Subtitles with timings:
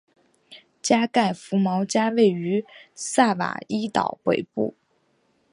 [0.81, 2.65] 加盖福毛加位于
[2.95, 4.75] 萨瓦伊岛北部。